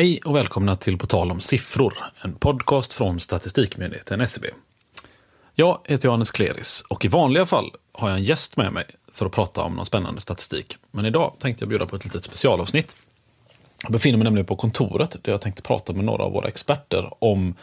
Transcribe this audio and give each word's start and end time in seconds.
Hej 0.00 0.20
och 0.24 0.36
välkomna 0.36 0.76
till 0.76 0.98
På 0.98 1.06
tal 1.06 1.30
om 1.30 1.40
siffror, 1.40 1.94
en 2.24 2.34
podcast 2.34 2.92
från 2.92 3.20
Statistikmyndigheten 3.20 4.20
SCB. 4.20 4.48
Jag 5.54 5.78
heter 5.84 6.08
Johannes 6.08 6.30
Kleris 6.30 6.84
och 6.88 7.04
i 7.04 7.08
vanliga 7.08 7.46
fall 7.46 7.70
har 7.92 8.08
jag 8.08 8.18
en 8.18 8.24
gäst 8.24 8.56
med 8.56 8.72
mig 8.72 8.84
för 9.12 9.26
att 9.26 9.32
prata 9.32 9.62
om 9.62 9.76
någon 9.76 9.86
spännande 9.86 10.20
statistik. 10.20 10.76
Men 10.90 11.06
idag 11.06 11.34
tänkte 11.38 11.62
jag 11.62 11.68
bjuda 11.68 11.86
på 11.86 11.96
ett 11.96 12.04
litet 12.04 12.24
specialavsnitt. 12.24 12.96
Jag 13.82 13.92
befinner 13.92 14.18
mig 14.18 14.24
nämligen 14.24 14.46
på 14.46 14.56
kontoret 14.56 15.16
där 15.22 15.32
jag 15.32 15.40
tänkte 15.40 15.62
prata 15.62 15.92
med 15.92 16.04
några 16.04 16.24
av 16.24 16.32
våra 16.32 16.48
experter 16.48 17.24
om 17.24 17.54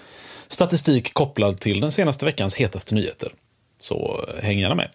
statistik 0.47 1.13
kopplad 1.13 1.59
till 1.59 1.81
den 1.81 1.91
senaste 1.91 2.25
veckans 2.25 2.55
hetaste 2.55 2.95
nyheter. 2.95 3.31
Så 3.79 4.25
eh, 4.27 4.43
häng 4.43 4.59
gärna 4.59 4.75
med. 4.75 4.89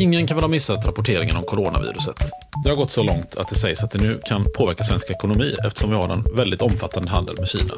Ingen 0.00 0.26
kan 0.26 0.36
väl 0.36 0.44
ha 0.44 0.48
missat 0.48 0.86
rapporteringen 0.86 1.36
om 1.36 1.42
coronaviruset. 1.42 2.16
Det 2.64 2.68
har 2.68 2.76
gått 2.76 2.90
så 2.90 3.02
långt 3.02 3.36
att 3.36 3.48
det 3.48 3.54
sägs 3.54 3.82
att 3.82 3.90
det 3.90 4.02
nu 4.02 4.20
kan 4.24 4.44
påverka 4.56 4.84
svensk 4.84 5.10
ekonomi 5.10 5.54
eftersom 5.66 5.90
vi 5.90 5.96
har 5.96 6.08
en 6.08 6.24
väldigt 6.36 6.62
omfattande 6.62 7.10
handel 7.10 7.36
med 7.38 7.48
Kina. 7.48 7.74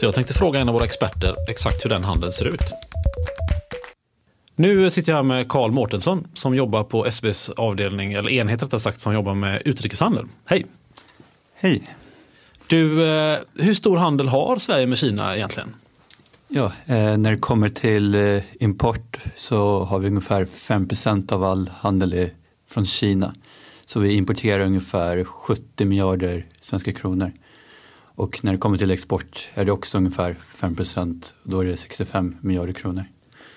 Så 0.00 0.06
jag 0.06 0.14
tänkte 0.14 0.34
fråga 0.34 0.60
en 0.60 0.68
av 0.68 0.74
våra 0.74 0.84
experter 0.84 1.34
exakt 1.50 1.84
hur 1.84 1.90
den 1.90 2.04
handeln 2.04 2.32
ser 2.32 2.44
ut. 2.44 2.64
Nu 4.56 4.90
sitter 4.90 5.12
jag 5.12 5.16
här 5.16 5.22
med 5.22 5.48
Karl 5.48 5.70
Mårtensson 5.70 6.28
som 6.34 6.54
jobbar 6.54 6.84
på 6.84 7.06
SBs 7.06 7.50
avdelning, 7.50 8.12
eller 8.12 8.30
enhet 8.30 8.62
rättare 8.62 8.80
sagt, 8.80 9.00
som 9.00 9.14
jobbar 9.14 9.34
med 9.34 9.62
utrikeshandel. 9.64 10.26
Hej! 10.44 10.66
Hej! 11.54 11.82
Du, 12.66 13.08
eh, 13.08 13.38
hur 13.54 13.74
stor 13.74 13.96
handel 13.96 14.28
har 14.28 14.56
Sverige 14.56 14.86
med 14.86 14.98
Kina 14.98 15.36
egentligen? 15.36 15.74
Ja, 16.52 16.72
eh, 16.86 17.16
när 17.16 17.30
det 17.30 17.36
kommer 17.36 17.68
till 17.68 18.14
eh, 18.14 18.42
import 18.60 19.18
så 19.36 19.84
har 19.84 19.98
vi 19.98 20.06
ungefär 20.06 20.44
5% 20.44 21.32
av 21.32 21.44
all 21.44 21.68
handel 21.68 22.30
från 22.68 22.86
Kina. 22.86 23.34
Så 23.86 24.00
vi 24.00 24.14
importerar 24.14 24.64
ungefär 24.64 25.24
70 25.24 25.84
miljarder 25.84 26.46
svenska 26.60 26.92
kronor. 26.92 27.32
Och 28.14 28.44
när 28.44 28.52
det 28.52 28.58
kommer 28.58 28.78
till 28.78 28.90
export 28.90 29.48
är 29.54 29.64
det 29.64 29.72
också 29.72 29.98
ungefär 29.98 30.36
5% 30.60 31.32
då 31.42 31.60
är 31.60 31.64
det 31.64 31.76
65 31.76 32.36
miljarder 32.40 32.72
kronor. 32.72 33.04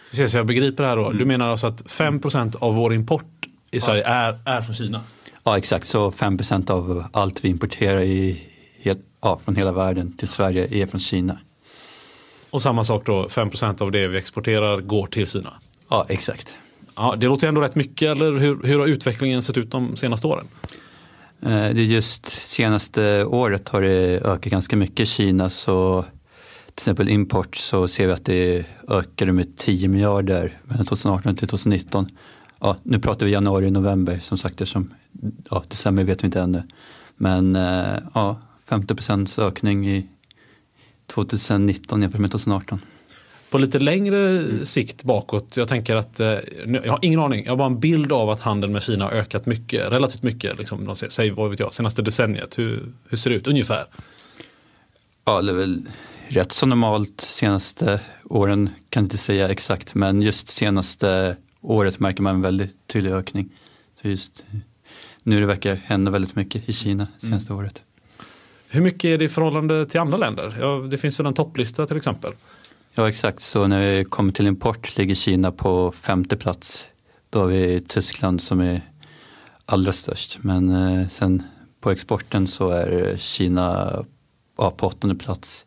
Precis, 0.10 0.32
så 0.32 0.38
jag 0.38 0.48
begriper 0.48 0.84
det 0.84 0.90
här 0.90 0.98
då. 0.98 1.12
Du 1.12 1.26
menar 1.26 1.50
alltså 1.50 1.68
att 1.68 1.84
5% 1.84 2.56
av 2.60 2.76
vår 2.76 2.94
import 2.94 3.48
i 3.72 3.80
Sverige 3.80 4.04
är, 4.04 4.40
är 4.46 4.62
från 4.62 4.76
Kina? 4.76 5.02
Ja, 5.44 5.58
exakt. 5.58 5.88
Så 5.88 6.12
5% 6.12 6.72
av 6.72 7.06
allt 7.14 7.46
vi 7.46 7.50
importerar 7.50 8.02
i, 8.02 8.44
ja, 9.22 9.40
från 9.44 9.56
hela 9.56 9.72
världen 9.72 10.18
till 10.18 10.28
Sverige 10.28 10.84
är 10.84 10.86
från 10.88 11.00
Kina. 11.00 11.38
Och 12.54 12.62
samma 12.62 12.84
sak 12.84 13.06
då, 13.06 13.28
5% 13.28 13.82
av 13.82 13.92
det 13.92 14.08
vi 14.08 14.18
exporterar 14.18 14.82
går 14.82 15.08
till 15.08 15.28
Kina? 15.28 15.54
Ja, 15.90 16.06
exakt. 16.10 16.54
Ja, 16.96 17.16
det 17.18 17.26
låter 17.26 17.48
ändå 17.48 17.62
rätt 17.62 17.76
mycket, 17.76 18.12
eller 18.12 18.38
hur, 18.38 18.64
hur 18.64 18.80
har 18.80 18.88
utvecklingen 18.88 19.42
sett 19.42 19.58
ut 19.58 19.72
de 19.72 19.98
senaste 19.98 20.28
åren? 20.28 20.46
Eh, 21.42 21.50
det 21.50 21.84
just 21.84 22.26
senaste 22.26 23.26
året 23.26 23.70
har 23.70 23.82
det 23.82 24.22
ökat 24.22 24.52
ganska 24.52 24.76
mycket 24.76 25.00
i 25.00 25.06
Kina 25.06 25.50
så 25.50 26.06
till 26.66 26.74
exempel 26.78 27.10
import 27.10 27.56
så 27.56 27.88
ser 27.88 28.08
vi 28.08 28.14
att 28.14 28.26
det 28.26 28.66
ökade 28.88 29.34
med 29.34 29.58
10 29.58 29.88
miljarder 29.88 30.60
mellan 30.64 30.86
2018 30.86 31.36
till 31.36 31.48
2019. 31.48 32.08
Ja, 32.60 32.76
nu 32.84 33.00
pratar 33.00 33.26
vi 33.26 33.32
januari 33.32 33.68
och 33.68 33.74
november 33.74 34.20
som 34.24 34.38
sagt 34.38 34.62
eftersom 34.62 34.94
ja, 35.50 35.64
december 35.68 36.04
vet 36.04 36.24
vi 36.24 36.26
inte 36.26 36.42
ännu. 36.42 36.64
Men 37.16 37.56
eh, 37.56 37.98
ja, 38.14 38.40
50 38.66 38.96
procents 38.96 39.40
ökning 39.40 39.88
i 39.88 40.08
2019 41.14 42.02
jämfört 42.02 42.22
med 42.22 42.32
2018. 42.32 42.80
På 43.50 43.58
lite 43.58 43.80
längre 43.80 44.44
sikt 44.66 45.04
bakåt, 45.04 45.58
jag 45.58 45.68
tänker 45.68 45.96
att, 45.96 46.20
eh, 46.20 46.28
jag 46.66 46.92
har 46.92 47.00
ingen 47.02 47.20
aning, 47.20 47.44
jag 47.46 47.52
har 47.52 47.58
bara 47.58 47.68
en 47.68 47.80
bild 47.80 48.12
av 48.12 48.30
att 48.30 48.40
handeln 48.40 48.74
med 48.74 48.84
Kina 48.84 49.06
har 49.06 49.12
ökat 49.12 49.46
mycket, 49.46 49.92
relativt 49.92 50.24
mycket, 50.24 50.58
liksom, 50.58 50.96
säg 50.96 51.30
vad 51.30 51.50
vet 51.50 51.60
jag, 51.60 51.74
senaste 51.74 52.02
decenniet. 52.02 52.58
Hur, 52.58 52.94
hur 53.10 53.18
ser 53.18 53.30
det 53.30 53.36
ut 53.36 53.48
ungefär? 53.48 53.86
Ja, 55.26 55.42
det 55.42 55.52
är 55.52 55.56
väl 55.56 55.90
rätt 56.28 56.52
så 56.52 56.66
normalt 56.66 57.22
senaste 57.22 58.00
åren, 58.24 58.70
kan 58.90 59.04
inte 59.04 59.18
säga 59.18 59.50
exakt, 59.50 59.96
men 59.96 60.22
just 60.22 60.48
senaste 60.48 61.36
året 61.62 62.00
märker 62.00 62.24
man 62.24 62.36
en 62.36 62.42
väldigt 62.42 62.88
tydlig 62.88 63.12
ökning. 63.12 63.50
Så 64.02 64.08
just 64.08 64.46
nu 65.24 65.40
det 65.40 65.46
verkar 65.46 65.76
hända 65.76 66.12
väldigt 66.12 66.36
mycket 66.36 66.70
i 66.70 66.74
Kina 66.74 67.08
senaste 67.18 67.54
mm. 67.54 67.64
året. 67.64 67.82
Hur 68.74 68.82
mycket 68.82 69.06
är 69.06 69.18
det 69.18 69.26
i 69.26 69.30
förhållande 69.30 69.86
till 69.86 70.00
andra 70.00 70.18
länder? 70.18 70.58
Ja, 70.60 70.88
det 70.92 70.98
finns 70.98 71.20
väl 71.20 71.26
en 71.26 71.34
topplista 71.34 71.88
till 71.88 71.98
exempel? 71.98 72.34
Ja 72.94 73.10
exakt, 73.10 73.44
så 73.44 73.68
när 73.68 73.98
vi 73.98 74.06
kommer 74.06 74.32
till 74.32 74.48
import 74.48 74.98
ligger 74.98 75.16
Kina 75.16 75.52
på 75.52 75.92
femte 75.92 76.38
plats. 76.38 76.88
Då 77.30 77.40
har 77.40 77.48
vi 77.48 77.82
Tyskland 77.82 78.42
som 78.42 78.60
är 78.60 78.82
allra 79.66 79.94
störst. 79.94 80.38
Men 80.42 80.70
eh, 80.70 81.08
sen 81.08 81.44
på 81.82 81.92
exporten 81.92 82.48
så 82.48 82.70
är 82.70 83.18
Kina 83.18 83.92
ja, 84.58 84.72
på 84.72 84.88
åttonde 84.88 85.16
plats. 85.16 85.66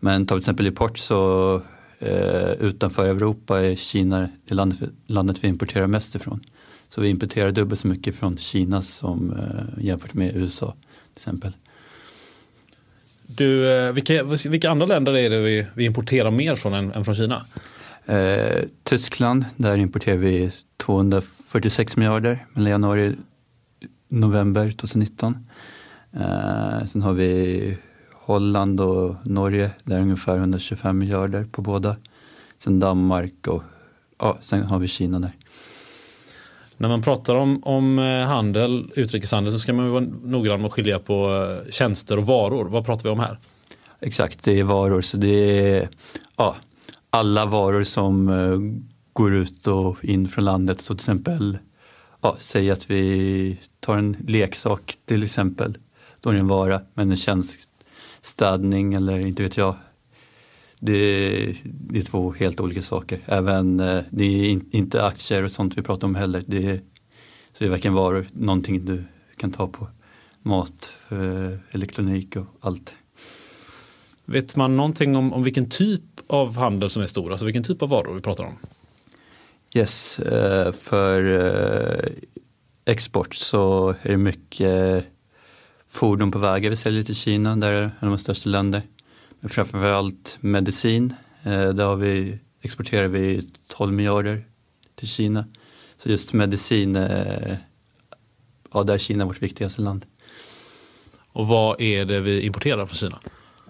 Men 0.00 0.26
tar 0.26 0.36
vi 0.36 0.40
till 0.40 0.44
exempel 0.44 0.66
import 0.66 0.98
så 0.98 1.54
eh, 1.98 2.52
utanför 2.52 3.08
Europa 3.08 3.60
är 3.60 3.76
Kina 3.76 4.28
det 4.44 4.54
landet, 4.54 4.90
landet 5.06 5.36
vi 5.40 5.48
importerar 5.48 5.86
mest 5.86 6.14
ifrån. 6.14 6.40
Så 6.88 7.00
vi 7.00 7.08
importerar 7.08 7.50
dubbelt 7.50 7.80
så 7.80 7.88
mycket 7.88 8.14
från 8.14 8.36
Kina 8.36 8.82
som 8.82 9.32
eh, 9.32 9.84
jämfört 9.84 10.14
med 10.14 10.36
USA 10.36 10.74
till 11.14 11.20
exempel. 11.20 11.52
Du, 13.30 13.70
eh, 13.72 13.92
vilka, 13.92 14.24
vilka 14.48 14.70
andra 14.70 14.86
länder 14.86 15.16
är 15.16 15.30
det 15.30 15.40
vi, 15.40 15.66
vi 15.74 15.84
importerar 15.84 16.30
mer 16.30 16.54
från 16.54 16.74
än, 16.74 16.92
än 16.92 17.04
från 17.04 17.14
Kina? 17.14 17.46
Eh, 18.06 18.62
Tyskland, 18.82 19.44
där 19.56 19.76
importerar 19.76 20.16
vi 20.16 20.50
246 20.76 21.96
miljarder 21.96 22.46
mellan 22.52 22.70
januari 22.70 23.08
och 23.08 23.14
november 24.08 24.70
2019. 24.70 25.46
Eh, 26.12 26.86
sen 26.86 27.02
har 27.02 27.12
vi 27.12 27.76
Holland 28.12 28.80
och 28.80 29.16
Norge, 29.22 29.70
där 29.84 29.96
är 29.96 30.00
ungefär 30.00 30.36
125 30.36 30.98
miljarder 30.98 31.44
på 31.44 31.62
båda. 31.62 31.96
Sen 32.58 32.80
Danmark 32.80 33.46
och 33.46 33.62
ja, 34.18 34.38
sen 34.40 34.62
har 34.62 34.78
vi 34.78 34.88
Kina 34.88 35.18
där. 35.18 35.32
När 36.80 36.88
man 36.88 37.02
pratar 37.02 37.34
om, 37.34 37.64
om 37.64 37.98
eh, 37.98 38.26
handel, 38.26 38.92
utrikeshandel, 38.94 39.52
så 39.52 39.58
ska 39.58 39.72
man 39.72 39.90
vara 39.90 40.04
noggrann 40.22 40.60
med 40.60 40.66
att 40.66 40.72
skilja 40.72 40.98
på 40.98 41.34
eh, 41.34 41.70
tjänster 41.70 42.18
och 42.18 42.26
varor. 42.26 42.64
Vad 42.64 42.86
pratar 42.86 43.02
vi 43.02 43.10
om 43.10 43.20
här? 43.20 43.38
Exakt, 44.00 44.44
det 44.44 44.58
är 44.58 44.64
varor. 44.64 45.00
Så 45.00 45.16
det 45.16 45.68
är 45.74 45.88
ja, 46.36 46.56
alla 47.10 47.46
varor 47.46 47.84
som 47.84 48.28
eh, 48.28 48.58
går 49.12 49.34
ut 49.34 49.66
och 49.66 50.04
in 50.04 50.28
från 50.28 50.44
landet. 50.44 50.80
Så 50.80 50.94
till 50.94 51.00
exempel, 51.00 51.58
ja, 52.20 52.36
säg 52.38 52.70
att 52.70 52.90
vi 52.90 53.58
tar 53.80 53.96
en 53.96 54.16
leksak 54.26 54.96
till 55.04 55.22
exempel. 55.22 55.78
Då 56.20 56.30
är 56.30 56.34
det 56.34 56.40
en 56.40 56.48
vara, 56.48 56.80
men 56.94 57.10
en 57.10 57.16
tjänst, 57.16 57.58
städning 58.22 58.94
eller 58.94 59.18
inte 59.18 59.42
vet 59.42 59.56
jag, 59.56 59.76
det, 60.80 61.56
det, 61.64 61.98
är 61.98 62.02
två 62.02 62.32
helt 62.32 62.60
olika 62.60 62.82
saker. 62.82 63.20
Även, 63.26 63.80
eh, 63.80 64.02
det 64.10 64.24
är 64.24 64.48
in, 64.48 64.68
inte 64.70 65.04
aktier 65.04 65.42
och 65.42 65.50
sånt 65.50 65.78
vi 65.78 65.82
pratar 65.82 66.08
om 66.08 66.14
heller. 66.14 66.44
Det 66.46 66.66
är, 66.66 66.76
så 67.52 67.58
det 67.58 67.64
är 67.64 67.70
verkligen 67.70 67.94
varor, 67.94 68.26
någonting 68.32 68.84
du 68.84 69.04
kan 69.36 69.52
ta 69.52 69.68
på. 69.68 69.88
Mat, 70.42 70.90
elektronik 71.70 72.36
och 72.36 72.46
allt. 72.60 72.94
Vet 74.24 74.56
man 74.56 74.76
någonting 74.76 75.16
om, 75.16 75.32
om 75.32 75.42
vilken 75.42 75.70
typ 75.70 76.02
av 76.26 76.56
handel 76.56 76.90
som 76.90 77.02
är 77.02 77.06
stor? 77.06 77.30
Alltså 77.30 77.44
vilken 77.44 77.64
typ 77.64 77.82
av 77.82 77.88
varor 77.88 78.14
vi 78.14 78.20
pratar 78.20 78.44
om? 78.44 78.54
Yes, 79.74 80.18
eh, 80.18 80.72
för 80.72 81.24
eh, 81.24 82.08
export 82.84 83.34
så 83.34 83.94
är 84.02 84.10
det 84.10 84.16
mycket 84.16 85.06
fordon 85.88 86.30
på 86.30 86.38
vägar 86.38 86.70
vi 86.70 86.76
säljer 86.76 87.02
till 87.02 87.14
Kina. 87.14 87.56
Där 87.56 87.72
är 87.72 87.90
de 88.00 88.18
största 88.18 88.48
länderna 88.48 88.84
framförallt 89.42 90.38
medicin. 90.40 91.14
Eh, 91.42 91.68
där 91.68 91.84
har 91.84 91.96
vi, 91.96 92.38
exporterar 92.60 93.08
vi 93.08 93.50
12 93.66 93.92
miljarder 93.92 94.44
till 94.94 95.08
Kina. 95.08 95.44
Så 95.96 96.08
just 96.08 96.32
medicin, 96.32 96.96
eh, 96.96 97.56
ja 98.72 98.82
där 98.82 98.94
är 98.94 98.98
Kina 98.98 99.24
vårt 99.24 99.42
viktigaste 99.42 99.82
land. 99.82 100.06
Och 101.32 101.48
vad 101.48 101.80
är 101.80 102.04
det 102.04 102.20
vi 102.20 102.40
importerar 102.40 102.86
från 102.86 102.94
Kina? 102.94 103.20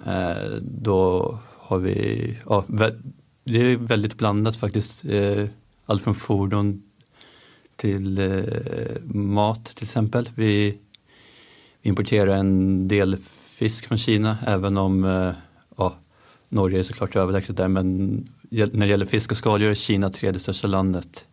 Eh, 0.06 0.52
då 0.62 1.38
har 1.56 1.78
vi, 1.78 2.38
ja, 2.46 2.64
det 3.44 3.58
är 3.58 3.76
väldigt 3.76 4.14
blandat 4.14 4.56
faktiskt. 4.56 5.04
Allt 5.86 6.02
från 6.02 6.14
fordon 6.14 6.82
till 7.76 8.20
mat 9.04 9.64
till 9.64 9.84
exempel. 9.84 10.30
Vi 10.34 10.78
importerar 11.82 12.36
en 12.36 12.88
del 12.88 13.16
fisk 13.58 13.86
från 13.86 13.98
Kina 13.98 14.38
även 14.46 14.76
om 14.76 15.04
ja, 15.78 15.98
Norge 16.48 16.78
är 16.78 16.82
såklart 16.82 17.16
överlägset 17.16 17.56
där 17.56 17.68
men 17.68 18.16
när 18.50 18.86
det 18.86 18.86
gäller 18.86 19.06
fisk 19.06 19.30
och 19.30 19.36
skaldjur 19.36 19.70
är 19.70 19.74
Kina 19.74 20.10
tredje 20.10 20.40
största 20.40 20.68
landet. 20.68 21.26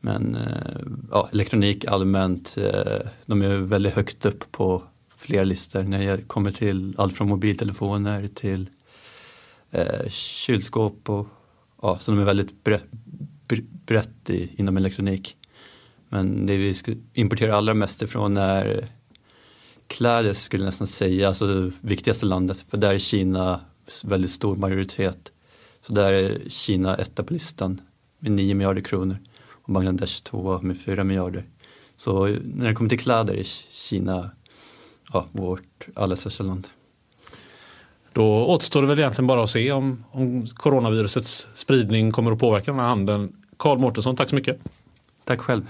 Men 0.00 0.34
eh, 0.34 0.80
ja, 1.10 1.28
elektronik 1.32 1.84
allmänt, 1.86 2.56
eh, 2.56 3.08
de 3.26 3.42
är 3.42 3.56
väldigt 3.56 3.94
högt 3.94 4.26
upp 4.26 4.52
på 4.52 4.82
flera 5.16 5.44
listor 5.44 5.82
när 5.82 6.16
det 6.16 6.22
kommer 6.22 6.52
till 6.52 6.94
allt 6.98 7.16
från 7.16 7.28
mobiltelefoner 7.28 8.26
till 8.26 8.68
eh, 9.70 10.08
kylskåp 10.08 11.10
och 11.10 11.26
ja, 11.82 11.98
så 11.98 12.10
de 12.10 12.20
är 12.20 12.24
väldigt 12.24 12.64
brett, 12.64 12.90
brett 13.86 14.30
i, 14.30 14.50
inom 14.56 14.76
elektronik. 14.76 15.36
Men 16.08 16.46
det 16.46 16.56
vi 16.56 16.74
importerar 17.12 17.52
allra 17.52 17.74
mest 17.74 18.02
ifrån 18.02 18.36
är 18.36 18.88
kläder 19.86 20.32
skulle 20.32 20.62
jag 20.62 20.68
nästan 20.68 20.86
säga, 20.86 21.28
alltså 21.28 21.46
det 21.46 21.72
viktigaste 21.80 22.26
landet, 22.26 22.64
för 22.68 22.76
där 22.76 22.94
är 22.94 22.98
Kina 22.98 23.60
väldigt 24.04 24.30
stor 24.30 24.56
majoritet. 24.56 25.32
Så 25.86 25.92
där 25.92 26.12
är 26.12 26.48
Kina 26.48 26.96
etta 26.96 27.22
på 27.22 27.32
listan 27.32 27.80
med 28.18 28.32
9 28.32 28.54
miljarder 28.54 28.82
kronor 28.82 29.16
och 29.50 29.72
Bangladesh 29.72 30.22
tvåa 30.22 30.60
med 30.60 30.80
4 30.80 31.04
miljarder. 31.04 31.44
Så 31.96 32.26
när 32.26 32.68
det 32.68 32.74
kommer 32.74 32.90
till 32.90 32.98
kläder 32.98 33.34
är 33.34 33.44
Kina 33.72 34.30
ja, 35.12 35.26
vårt 35.32 35.86
allra 35.94 36.16
största 36.16 36.44
land. 36.44 36.68
Då 38.12 38.46
återstår 38.46 38.82
det 38.82 38.88
väl 38.88 38.98
egentligen 38.98 39.26
bara 39.26 39.44
att 39.44 39.50
se 39.50 39.72
om, 39.72 40.04
om 40.10 40.46
coronavirusets 40.46 41.48
spridning 41.54 42.12
kommer 42.12 42.32
att 42.32 42.38
påverka 42.38 42.70
den 42.70 42.80
här 42.80 42.86
handeln. 42.86 43.36
Karl 43.56 43.78
Mårtensson, 43.78 44.16
tack 44.16 44.28
så 44.28 44.34
mycket. 44.34 44.58
Tack 45.24 45.40
själv. 45.40 45.66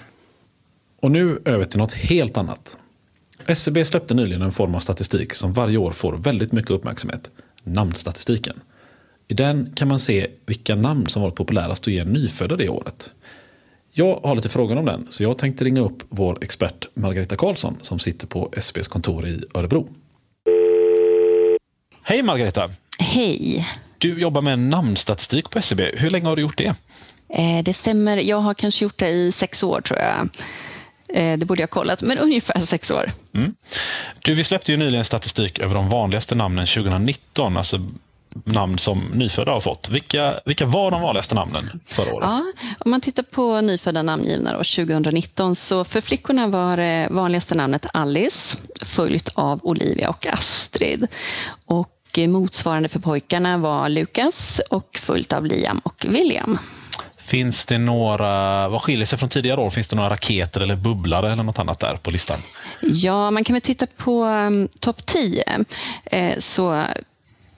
Och 1.00 1.10
nu 1.10 1.42
över 1.44 1.64
till 1.64 1.78
något 1.78 1.92
helt 1.92 2.36
annat. 2.36 2.78
SCB 3.46 3.84
släppte 3.84 4.14
nyligen 4.14 4.42
en 4.42 4.52
form 4.52 4.74
av 4.74 4.80
statistik 4.80 5.34
som 5.34 5.52
varje 5.52 5.78
år 5.78 5.90
får 5.90 6.12
väldigt 6.12 6.52
mycket 6.52 6.70
uppmärksamhet. 6.70 7.30
Namnstatistiken. 7.62 8.60
I 9.28 9.34
den 9.34 9.72
kan 9.74 9.88
man 9.88 9.98
se 9.98 10.26
vilka 10.46 10.74
namn 10.74 11.06
som 11.06 11.22
varit 11.22 11.34
populärast 11.34 11.82
att 11.82 11.92
ge 11.92 12.04
nyfödda 12.04 12.56
det 12.56 12.68
året. 12.68 13.10
Jag 13.90 14.20
har 14.24 14.36
lite 14.36 14.48
frågor 14.48 14.76
om 14.76 14.84
den, 14.84 15.06
så 15.10 15.22
jag 15.22 15.38
tänkte 15.38 15.64
ringa 15.64 15.80
upp 15.80 16.02
vår 16.08 16.38
expert 16.40 16.86
Margareta 16.94 17.36
Karlsson 17.36 17.78
som 17.80 17.98
sitter 17.98 18.26
på 18.26 18.48
SCBs 18.52 18.88
kontor 18.88 19.26
i 19.26 19.44
Örebro. 19.54 19.88
Hej 22.02 22.22
Margareta! 22.22 22.70
Hej! 22.98 23.68
Du 23.98 24.20
jobbar 24.20 24.42
med 24.42 24.58
namnstatistik 24.58 25.50
på 25.50 25.58
SCB. 25.58 25.90
Hur 25.96 26.10
länge 26.10 26.26
har 26.26 26.36
du 26.36 26.42
gjort 26.42 26.58
det? 26.58 26.74
Eh, 27.28 27.64
det 27.64 27.74
stämmer. 27.74 28.16
Jag 28.16 28.36
har 28.36 28.54
kanske 28.54 28.84
gjort 28.84 28.98
det 28.98 29.08
i 29.08 29.32
sex 29.32 29.62
år 29.62 29.80
tror 29.80 29.98
jag. 29.98 30.28
Eh, 31.08 31.38
det 31.38 31.46
borde 31.46 31.60
jag 31.60 31.68
ha 31.68 31.72
kollat, 31.72 32.02
men 32.02 32.18
ungefär 32.22 32.58
sex 32.58 32.90
år. 32.90 33.12
Mm. 33.34 33.54
Du, 34.22 34.34
vi 34.34 34.44
släppte 34.44 34.72
ju 34.72 34.78
nyligen 34.78 35.04
statistik 35.04 35.58
över 35.58 35.74
de 35.74 35.88
vanligaste 35.88 36.34
namnen 36.34 36.66
2019, 36.66 37.56
alltså 37.56 37.80
namn 38.44 38.78
som 38.78 39.00
nyfödda 39.14 39.52
har 39.52 39.60
fått. 39.60 39.88
Vilka, 39.88 40.40
vilka 40.44 40.66
var 40.66 40.90
de 40.90 41.02
vanligaste 41.02 41.34
namnen 41.34 41.80
förra 41.86 42.14
året? 42.14 42.26
Ja, 42.28 42.52
om 42.78 42.90
man 42.90 43.00
tittar 43.00 43.22
på 43.22 43.60
nyfödda 43.60 44.02
namngivna 44.02 44.52
då, 44.52 44.58
2019 44.58 45.54
så 45.54 45.84
för 45.84 46.00
flickorna 46.00 46.46
var 46.46 46.76
det 46.76 47.08
vanligaste 47.10 47.54
namnet 47.54 47.86
Alice 47.92 48.58
följt 48.82 49.28
av 49.34 49.60
Olivia 49.62 50.08
och 50.08 50.26
Astrid. 50.26 51.06
Och 51.66 52.18
eh, 52.18 52.28
motsvarande 52.28 52.88
för 52.88 53.00
pojkarna 53.00 53.58
var 53.58 53.88
Lukas 53.88 54.60
och 54.70 54.98
följt 55.02 55.32
av 55.32 55.46
Liam 55.46 55.78
och 55.78 56.06
William. 56.08 56.58
Finns 57.26 57.64
det 57.64 57.78
några, 57.78 58.68
vad 58.68 58.82
skiljer 58.82 59.06
sig 59.06 59.18
från 59.18 59.28
tidigare 59.28 59.60
år? 59.60 59.70
Finns 59.70 59.88
det 59.88 59.96
några 59.96 60.10
raketer 60.10 60.60
eller 60.60 60.76
bubblare 60.76 61.32
eller 61.32 61.42
något 61.42 61.58
annat 61.58 61.80
där 61.80 61.96
på 61.96 62.10
listan? 62.10 62.40
Ja, 62.80 63.30
man 63.30 63.44
kan 63.44 63.54
väl 63.54 63.60
titta 63.60 63.86
på 63.86 64.24
um, 64.24 64.68
topp 64.80 65.06
10. 65.06 65.44
Eh, 66.04 66.38
så 66.38 66.84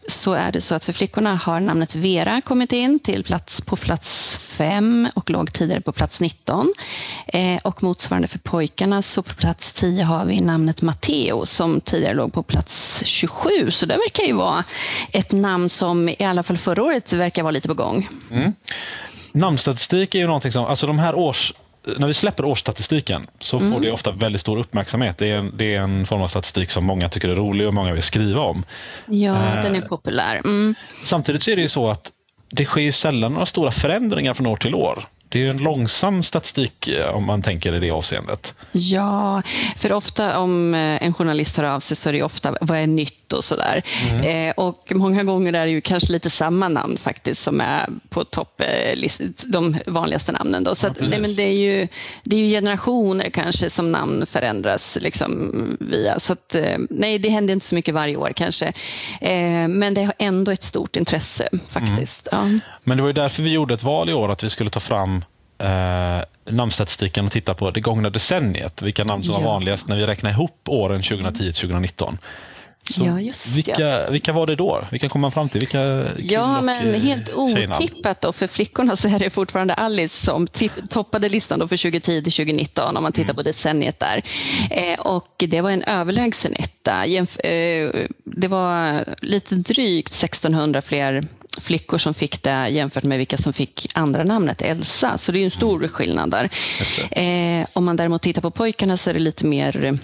så 0.09 0.33
är 0.33 0.53
det 0.53 0.61
så 0.61 0.75
att 0.75 0.85
för 0.85 0.93
flickorna 0.93 1.37
har 1.37 1.61
namnet 1.61 1.95
Vera 1.95 2.41
kommit 2.41 2.73
in 2.73 2.99
till 2.99 3.25
plats 3.25 3.61
på 3.61 3.77
plats 3.77 4.37
5 4.37 5.09
och 5.15 5.31
låg 5.31 5.53
tidigare 5.53 5.81
på 5.81 5.93
plats 5.93 6.21
19. 6.21 6.75
Eh, 7.27 7.59
och 7.65 7.83
motsvarande 7.83 8.29
för 8.29 8.39
pojkarna 8.39 9.03
så 9.03 9.23
på 9.23 9.35
plats 9.35 9.73
10 9.73 10.03
har 10.03 10.25
vi 10.25 10.41
namnet 10.41 10.83
Matteo 10.83 11.47
som 11.47 11.81
tidigare 11.81 12.15
låg 12.15 12.33
på 12.33 12.43
plats 12.43 13.03
27. 13.05 13.71
Så 13.71 13.87
det 13.87 13.97
verkar 13.97 14.25
ju 14.25 14.33
vara 14.33 14.65
ett 15.13 15.33
namn 15.33 15.69
som 15.69 16.09
i 16.09 16.25
alla 16.25 16.43
fall 16.43 16.59
förra 16.59 16.83
året 16.83 17.13
verkar 17.13 17.43
vara 17.43 17.51
lite 17.51 17.69
på 17.69 17.75
gång. 17.75 18.09
Mm. 18.31 18.53
Namnstatistik 19.37 20.15
är 20.15 20.19
ju 20.19 20.27
någonting 20.27 20.53
som, 20.53 20.65
alltså 20.65 20.87
de 20.87 20.99
här 20.99 21.15
års 21.15 21.53
när 21.99 22.07
vi 22.07 22.15
släpper 22.15 22.45
årsstatistiken 22.45 23.27
så 23.39 23.59
får 23.59 23.67
mm. 23.67 23.83
det 23.83 23.93
ofta 23.93 24.11
väldigt 24.11 24.41
stor 24.41 24.59
uppmärksamhet. 24.59 25.19
Det 25.19 25.31
är, 25.31 25.39
en, 25.39 25.53
det 25.57 25.75
är 25.75 25.81
en 25.81 26.07
form 26.07 26.23
av 26.23 26.29
statistik 26.29 26.71
som 26.71 26.85
många 26.85 27.09
tycker 27.09 27.29
är 27.29 27.35
rolig 27.35 27.67
och 27.67 27.75
många 27.75 27.93
vill 27.93 28.03
skriva 28.03 28.41
om. 28.41 28.65
Ja, 29.07 29.57
eh, 29.57 29.63
den 29.63 29.75
är 29.75 29.81
populär. 29.81 30.37
Mm. 30.37 30.75
Samtidigt 31.05 31.43
så 31.43 31.51
är 31.51 31.57
det 31.57 31.63
ju 31.63 31.69
så 31.69 31.91
att 31.91 32.13
det 32.51 32.65
sker 32.65 32.81
ju 32.81 32.93
sällan 32.93 33.33
några 33.33 33.47
stora 33.47 33.71
förändringar 33.71 34.35
från 34.35 34.47
år 34.47 34.57
till 34.57 34.75
år. 34.75 35.09
Det 35.29 35.47
är 35.47 35.51
en 35.51 35.57
långsam 35.57 36.23
statistik 36.23 36.89
eh, 36.89 37.15
om 37.15 37.25
man 37.25 37.43
tänker 37.43 37.75
i 37.75 37.81
det 37.81 37.91
avseendet. 37.91 38.55
Ja, 38.73 39.43
för 39.77 39.93
ofta 39.93 40.39
om 40.39 40.75
eh, 40.75 41.07
en 41.07 41.15
journalist 41.15 41.57
hör 41.57 41.65
av 41.65 41.81
sig 41.81 41.97
så 41.97 42.09
är 42.09 42.13
det 42.13 42.23
ofta 42.23 42.55
vad 42.61 42.79
är 42.79 42.87
nytt 42.87 43.33
och 43.33 43.45
sådär. 43.45 43.83
Mm. 44.09 44.49
Eh, 44.49 44.55
och 44.57 44.93
många 44.95 45.25
gånger 45.25 45.53
är 45.53 45.67
det 45.67 45.73
ju 45.73 45.81
kanske 45.81 46.13
lite 46.13 46.31
samma 46.31 46.69
namn 46.69 46.99
faktiskt 46.99 47.43
som 47.43 47.61
är 47.61 47.89
på 48.09 48.25
topp, 48.25 48.63
de 49.47 49.79
vanligaste 49.87 50.33
namnen. 50.33 50.65
Då. 50.65 50.75
Så 50.75 50.87
ja, 50.87 50.91
att, 50.91 51.01
nej, 51.01 51.19
men 51.19 51.37
det, 51.37 51.43
är 51.43 51.53
ju, 51.53 51.89
det 52.25 52.37
är 52.37 52.41
ju 52.41 52.51
generationer 52.51 53.31
kanske 53.31 53.71
som 53.71 53.93
namn 53.93 54.27
förändras 54.27 54.99
liksom 55.01 55.53
via. 55.81 56.19
Så 56.19 56.33
att, 56.33 56.57
nej, 56.91 57.19
det 57.19 57.29
händer 57.29 57.55
inte 57.55 57.67
så 57.67 57.75
mycket 57.75 57.95
varje 57.95 58.17
år 58.17 58.33
kanske. 58.37 58.67
Eh, 59.21 59.69
men 59.69 59.95
det 59.95 60.03
har 60.03 60.15
ändå 60.19 60.53
ett 60.53 60.63
stort 60.63 60.97
intresse 60.97 61.49
faktiskt. 61.71 62.29
Mm. 62.33 62.61
Ja. 62.63 62.77
Men 62.85 62.97
det 62.97 63.03
var 63.03 63.09
ju 63.09 63.13
därför 63.13 63.43
vi 63.43 63.51
gjorde 63.51 63.75
ett 63.75 63.83
val 63.83 64.11
i 64.11 64.13
år, 64.13 64.29
att 64.29 64.45
vi 64.45 64.51
skulle 64.51 64.71
ta 64.71 64.81
fram 64.81 65.25
eh, 65.59 66.21
namnstatistiken 66.45 67.27
och 67.27 67.33
titta 67.33 67.55
på 67.55 67.71
det 67.71 67.81
gångna 67.81 68.11
decenniet. 68.11 68.83
Vilka 68.83 69.05
namn 69.05 69.25
som 69.25 69.33
ja. 69.35 69.41
var 69.41 69.47
vanligast 69.47 69.89
när 69.89 69.97
vi 69.97 70.07
räknar 70.07 70.31
ihop 70.31 70.69
åren 70.69 71.03
2010-2019. 71.03 72.19
Så 72.91 73.05
ja, 73.05 73.21
just 73.21 73.57
vilka, 73.57 73.81
ja. 73.81 74.11
vilka 74.11 74.33
var 74.33 74.47
det 74.47 74.57
då? 74.57 74.85
Vilka 74.91 75.09
kom 75.09 75.21
man 75.21 75.33
fram 75.33 75.49
till? 75.49 75.61
Vilka 75.61 76.09
ja, 76.19 76.61
men 76.61 76.95
eh, 76.95 77.01
helt 77.01 77.33
otippat 77.35 78.21
då 78.21 78.33
för 78.33 78.47
flickorna 78.47 78.97
så 78.97 79.09
är 79.09 79.19
det 79.19 79.31
fortfarande 79.31 79.75
Alice 79.75 80.25
som 80.25 80.47
toppade 80.91 81.29
listan 81.29 81.59
då 81.59 81.69
för 81.69 81.77
2010 81.77 82.23
till 82.23 82.33
2019 82.33 82.97
om 82.97 83.03
man 83.03 83.13
tittar 83.13 83.25
mm. 83.25 83.37
på 83.37 83.43
decenniet 83.43 84.01
där. 84.01 84.23
Eh, 84.71 85.01
och 85.01 85.35
det 85.49 85.61
var 85.61 85.71
en 85.71 85.83
överlägsen 85.83 86.53
etta. 86.55 87.07
Eh, 87.07 88.07
det 88.25 88.49
var 88.49 89.05
lite 89.23 89.55
drygt 89.55 90.13
1600 90.13 90.83
fler 90.83 91.23
flickor 91.61 91.99
som 91.99 92.15
fick 92.15 92.43
det 92.43 92.69
jämfört 92.69 93.05
med 93.05 93.19
vilka 93.19 93.39
som 93.39 93.53
fick 93.53 93.89
andra 93.95 94.25
namnet 94.25 94.63
Elsa. 94.63 95.19
Så 95.19 95.33
det 95.33 95.39
är 95.39 95.45
en 95.45 95.51
stor 95.51 95.77
mm. 95.77 95.89
skillnad 95.89 96.31
där. 96.31 96.51
Eh, 97.11 97.67
om 97.73 97.85
man 97.85 97.97
däremot 97.97 98.23
tittar 98.23 98.43
på 98.43 98.51
pojkarna 98.51 98.97
så 98.97 99.11
är 99.11 99.15
det 99.15 99.21
lite 99.21 99.47
mer 99.47 99.99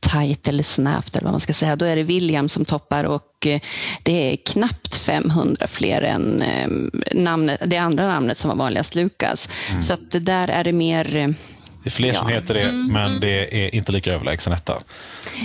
tight 0.00 0.48
eller 0.48 0.62
snävt 0.62 1.16
eller 1.16 1.24
vad 1.24 1.32
man 1.32 1.40
ska 1.40 1.54
säga. 1.54 1.76
Då 1.76 1.84
är 1.84 1.96
det 1.96 2.02
William 2.02 2.48
som 2.48 2.64
toppar 2.64 3.04
och 3.04 3.46
eh, 3.46 3.60
det 4.02 4.32
är 4.32 4.36
knappt 4.36 4.96
500 4.96 5.66
fler 5.66 6.02
än 6.02 6.42
eh, 6.42 6.68
namnet, 7.14 7.60
det 7.66 7.76
andra 7.76 8.06
namnet 8.06 8.38
som 8.38 8.48
var 8.48 8.56
vanligast, 8.56 8.94
Lukas. 8.94 9.48
Mm. 9.70 9.82
Så 9.82 9.92
att 9.92 10.10
det 10.10 10.20
där 10.20 10.48
är 10.48 10.64
det 10.64 10.72
mer 10.72 11.16
eh, 11.16 11.28
det 11.82 11.88
är 11.88 11.92
fler 11.92 12.12
ja. 12.12 12.20
som 12.20 12.28
heter 12.28 12.54
det, 12.54 12.62
mm. 12.62 12.92
men 12.92 13.06
mm. 13.06 13.20
det 13.20 13.64
är 13.64 13.74
inte 13.74 13.92
lika 13.92 14.12
överlägsen 14.12 14.52
etta. 14.52 14.78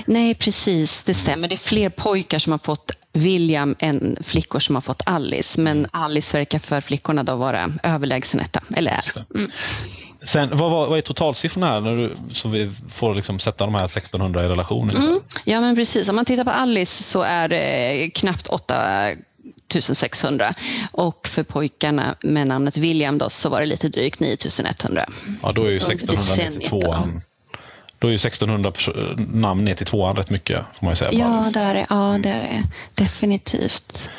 Nej, 0.06 0.36
precis. 0.36 1.04
Det 1.04 1.14
stämmer. 1.14 1.48
Det 1.48 1.56
är 1.56 1.57
fler 1.57 1.90
pojkar 1.90 2.40
som 2.40 2.52
har 2.52 2.60
fått 2.60 2.92
William 3.13 3.75
än 3.80 4.18
flickor 4.21 4.59
som 4.59 4.75
har 4.75 4.81
fått 4.81 5.01
Alice. 5.06 5.61
Men 5.61 5.87
Alice 5.91 6.37
verkar 6.37 6.59
för 6.59 6.81
flickorna 6.81 7.23
då 7.23 7.35
vara 7.35 7.73
överlägsen 7.83 8.39
etta, 8.39 8.61
eller 8.75 8.91
är. 8.91 9.25
Mm. 9.35 9.51
Sen, 10.23 10.57
vad, 10.57 10.71
vad, 10.71 10.89
vad, 10.89 10.97
är 10.97 11.01
totalsiffrorna 11.01 11.68
här 11.68 11.81
när 11.81 11.97
du, 11.97 12.15
så 12.33 12.49
vi 12.49 12.71
får 12.89 13.15
liksom 13.15 13.39
sätta 13.39 13.65
de 13.65 13.75
här 13.75 13.85
1600 13.85 14.45
i 14.45 14.47
relation? 14.47 14.89
Mm. 14.89 15.19
Ja 15.44 15.61
men 15.61 15.75
precis, 15.75 16.09
om 16.09 16.15
man 16.15 16.25
tittar 16.25 16.44
på 16.44 16.49
Alice 16.49 17.03
så 17.03 17.21
är 17.21 17.47
det 17.47 18.09
knappt 18.15 18.47
8600 18.47 20.53
och 20.91 21.27
för 21.27 21.44
pojkarna 21.44 22.15
med 22.21 22.47
namnet 22.47 22.77
William 22.77 23.18
då, 23.18 23.30
så 23.30 23.49
var 23.49 23.59
det 23.59 23.65
lite 23.65 23.87
drygt 23.87 24.19
9100. 24.19 25.06
Ja, 25.44 25.51
då 25.51 25.63
är 25.63 25.69
ju 25.69 25.77
1692 25.77 26.95
då 28.02 28.08
är 28.08 28.12
ju 28.12 28.16
1600 28.16 28.74
namn 29.18 29.66
ner 29.66 29.74
till 29.74 29.86
tvåan 29.86 30.16
rätt 30.16 30.30
mycket. 30.30 30.58
Får 30.58 30.86
man 30.86 30.92
ju 30.92 30.96
säga, 30.96 31.12
ja, 31.14 31.52
det 31.54 31.60
är 31.60 31.74
det. 31.74 31.86
Ja, 31.90 32.18
det 32.24 32.30
är 32.30 32.40
det. 32.40 32.64
Definitivt. 33.04 34.10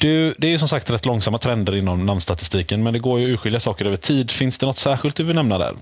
Du, 0.00 0.34
det 0.38 0.46
är 0.46 0.50
ju 0.50 0.58
som 0.58 0.68
sagt 0.68 0.90
rätt 0.90 1.06
långsamma 1.06 1.38
trender 1.38 1.76
inom 1.76 2.06
namnstatistiken 2.06 2.82
men 2.82 2.92
det 2.92 2.98
går 2.98 3.20
ju 3.20 3.26
att 3.26 3.30
urskilja 3.30 3.60
saker 3.60 3.84
över 3.84 3.96
tid. 3.96 4.30
Finns 4.30 4.58
det 4.58 4.66
något 4.66 4.78
särskilt 4.78 5.16
du 5.16 5.24
vill 5.24 5.36
nämna 5.36 5.58
där 5.58 5.74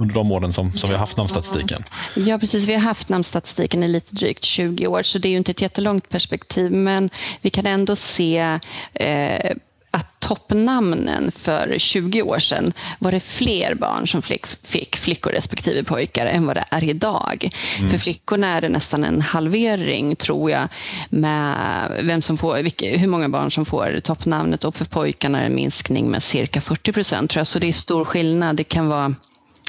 under 0.00 0.14
de 0.14 0.32
åren 0.32 0.52
som, 0.52 0.72
som 0.72 0.90
vi 0.90 0.94
har 0.94 1.00
haft 1.00 1.16
namnstatistiken? 1.16 1.84
Ja 2.16 2.38
precis, 2.38 2.66
vi 2.66 2.74
har 2.74 2.80
haft 2.80 3.08
namnstatistiken 3.08 3.82
i 3.82 3.88
lite 3.88 4.14
drygt 4.14 4.44
20 4.44 4.86
år 4.86 5.02
så 5.02 5.18
det 5.18 5.28
är 5.28 5.30
ju 5.30 5.36
inte 5.36 5.50
ett 5.50 5.60
jättelångt 5.60 6.08
perspektiv 6.08 6.72
men 6.72 7.10
vi 7.40 7.50
kan 7.50 7.66
ändå 7.66 7.96
se 7.96 8.58
eh, 8.94 9.56
att 9.94 10.20
toppnamnen 10.20 11.30
för 11.32 11.74
20 11.78 12.22
år 12.22 12.38
sedan 12.38 12.72
var 12.98 13.12
det 13.12 13.20
fler 13.20 13.74
barn 13.74 14.08
som 14.08 14.22
fick, 14.22 14.46
fick 14.46 14.96
flickor 14.96 15.30
respektive 15.30 15.84
pojkar 15.84 16.26
än 16.26 16.46
vad 16.46 16.56
det 16.56 16.64
är 16.70 16.84
idag. 16.84 17.50
Mm. 17.78 17.90
För 17.90 17.98
flickorna 17.98 18.46
är 18.46 18.60
det 18.60 18.68
nästan 18.68 19.04
en 19.04 19.20
halvering 19.20 20.16
tror 20.16 20.50
jag 20.50 20.68
med 21.08 21.56
vem 22.02 22.22
som 22.22 22.38
får, 22.38 22.56
vilka, 22.62 22.86
hur 22.86 23.08
många 23.08 23.28
barn 23.28 23.50
som 23.50 23.64
får 23.64 24.00
toppnamnet 24.00 24.64
och 24.64 24.76
för 24.76 24.84
pojkarna 24.84 25.38
är 25.38 25.42
det 25.42 25.48
en 25.48 25.54
minskning 25.54 26.10
med 26.10 26.22
cirka 26.22 26.60
40 26.60 26.92
procent 26.92 27.30
tror 27.30 27.40
jag. 27.40 27.46
Så 27.46 27.58
det 27.58 27.68
är 27.68 27.72
stor 27.72 28.04
skillnad. 28.04 28.56
Det 28.56 28.64
kan 28.64 28.88
vara 28.88 29.14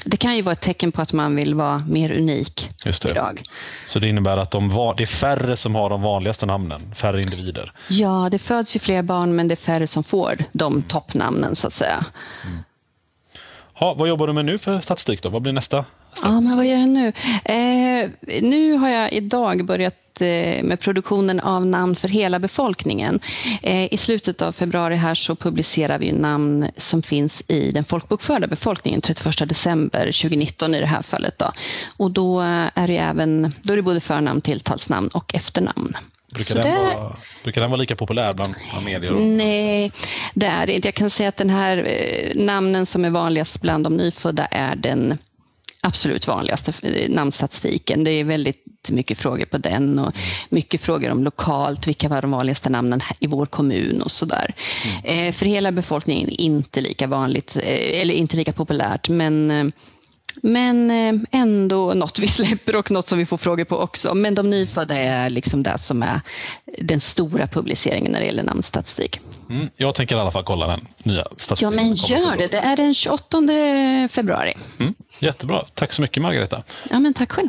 det 0.06 0.16
kan 0.16 0.36
ju 0.36 0.42
vara 0.42 0.52
ett 0.52 0.60
tecken 0.60 0.92
på 0.92 1.02
att 1.02 1.12
man 1.12 1.36
vill 1.36 1.54
vara 1.54 1.78
mer 1.78 2.10
unik 2.10 2.68
idag. 3.04 3.42
Så 3.86 3.98
det 3.98 4.08
innebär 4.08 4.36
att 4.36 4.50
de, 4.50 4.68
det 4.96 5.02
är 5.02 5.06
färre 5.06 5.56
som 5.56 5.74
har 5.74 5.90
de 5.90 6.02
vanligaste 6.02 6.46
namnen, 6.46 6.94
färre 6.94 7.20
individer? 7.20 7.72
Ja, 7.88 8.28
det 8.30 8.38
föds 8.38 8.76
ju 8.76 8.80
fler 8.80 9.02
barn 9.02 9.36
men 9.36 9.48
det 9.48 9.54
är 9.54 9.56
färre 9.56 9.86
som 9.86 10.04
får 10.04 10.44
de 10.52 10.82
toppnamnen 10.82 11.56
så 11.56 11.66
att 11.66 11.74
säga. 11.74 12.04
Mm. 12.44 12.58
Ha, 13.78 13.94
vad 13.94 14.08
jobbar 14.08 14.26
du 14.26 14.32
med 14.32 14.44
nu 14.44 14.58
för 14.58 14.80
statistik 14.80 15.22
då? 15.22 15.28
Vad 15.28 15.42
blir 15.42 15.52
nästa 15.52 15.84
Ja, 16.22 16.40
men 16.40 16.56
vad 16.56 16.66
gör 16.66 16.76
jag 16.76 16.88
nu? 16.88 17.12
Eh, 17.44 18.10
nu 18.42 18.72
har 18.72 18.88
jag 18.88 19.12
idag 19.12 19.66
börjat 19.66 20.20
eh, 20.20 20.62
med 20.62 20.80
produktionen 20.80 21.40
av 21.40 21.66
namn 21.66 21.96
för 21.96 22.08
hela 22.08 22.38
befolkningen. 22.38 23.20
Eh, 23.62 23.94
I 23.94 23.96
slutet 23.98 24.42
av 24.42 24.52
februari 24.52 24.94
här 24.94 25.14
så 25.14 25.36
publicerar 25.36 25.98
vi 25.98 26.12
namn 26.12 26.68
som 26.76 27.02
finns 27.02 27.42
i 27.48 27.70
den 27.70 27.84
folkbokförda 27.84 28.46
befolkningen 28.46 29.00
31 29.00 29.48
december 29.48 30.04
2019 30.04 30.74
i 30.74 30.80
det 30.80 30.86
här 30.86 31.02
fallet. 31.02 31.38
Då. 31.38 31.52
Och 31.96 32.10
då 32.10 32.40
eh, 32.40 32.70
är 32.74 32.86
det 32.86 32.96
även 32.96 33.52
då 33.62 33.72
är 33.72 33.76
det 33.76 33.82
både 33.82 34.00
förnamn, 34.00 34.40
tilltalsnamn 34.40 35.08
och 35.08 35.34
efternamn. 35.34 35.96
Brukar, 36.36 36.54
den, 36.54 36.74
det... 36.74 36.94
vara, 36.94 37.16
brukar 37.42 37.60
den 37.60 37.70
vara 37.70 37.80
lika 37.80 37.96
populär 37.96 38.32
bland 38.32 38.54
medier? 38.84 39.12
Nej, 39.12 39.92
det 40.34 40.46
är 40.46 40.66
det 40.66 40.72
inte. 40.72 40.88
Jag 40.88 40.94
kan 40.94 41.10
säga 41.10 41.28
att 41.28 41.36
den 41.36 41.50
här 41.50 42.32
namnen 42.34 42.86
som 42.86 43.04
är 43.04 43.10
vanligast 43.10 43.60
bland 43.60 43.84
de 43.84 43.96
nyfödda 43.96 44.46
är 44.46 44.76
den 44.76 45.18
absolut 45.86 46.26
vanligaste 46.26 46.72
namnstatistiken. 47.08 48.04
Det 48.04 48.10
är 48.10 48.24
väldigt 48.24 48.90
mycket 48.90 49.18
frågor 49.18 49.44
på 49.44 49.58
den 49.58 49.98
och 49.98 50.12
mycket 50.48 50.80
frågor 50.80 51.10
om 51.10 51.24
lokalt, 51.24 51.86
vilka 51.86 52.08
var 52.08 52.22
de 52.22 52.30
vanligaste 52.30 52.70
namnen 52.70 53.00
i 53.18 53.26
vår 53.26 53.46
kommun 53.46 54.02
och 54.02 54.10
sådär. 54.10 54.54
Mm. 54.84 55.28
Eh, 55.28 55.32
för 55.32 55.46
hela 55.46 55.72
befolkningen 55.72 56.28
inte 56.28 56.80
lika 56.80 57.06
vanligt, 57.06 57.56
eh, 57.56 58.00
eller 58.00 58.14
inte 58.14 58.36
lika 58.36 58.52
populärt, 58.52 59.08
men 59.08 59.50
eh, 59.50 59.66
men 60.42 60.90
ändå 61.30 61.94
något 61.94 62.18
vi 62.18 62.28
släpper 62.28 62.76
och 62.76 62.90
något 62.90 63.08
som 63.08 63.18
vi 63.18 63.26
får 63.26 63.36
frågor 63.36 63.64
på 63.64 63.76
också. 63.76 64.14
Men 64.14 64.34
de 64.34 64.50
nyfödda 64.50 64.94
är 64.94 65.30
liksom 65.30 65.62
det 65.62 65.78
som 65.78 66.02
är 66.02 66.20
den 66.78 67.00
stora 67.00 67.46
publiceringen 67.46 68.12
när 68.12 68.20
det 68.20 68.26
gäller 68.26 68.42
namnstatistik. 68.42 69.20
Mm, 69.50 69.68
jag 69.76 69.94
tänker 69.94 70.16
i 70.16 70.20
alla 70.20 70.30
fall 70.30 70.44
kolla 70.44 70.66
den 70.66 70.88
nya 71.02 71.24
statistiken. 71.36 71.72
Ja, 71.72 71.82
men 71.82 71.94
gör 71.94 72.36
det. 72.36 72.46
Det 72.46 72.58
är 72.58 72.76
den 72.76 72.94
28 72.94 73.38
februari. 74.10 74.54
Mm. 74.78 74.94
Jättebra. 75.18 75.64
Tack 75.74 75.92
så 75.92 76.02
mycket 76.02 76.22
Margareta. 76.22 76.62
Ja, 76.90 76.98
men 76.98 77.14
tack 77.14 77.32
själv. 77.32 77.48